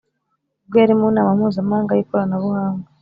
[0.63, 2.87] ubwo yari mu nama mpuzamahanga y’ikoranabuhanga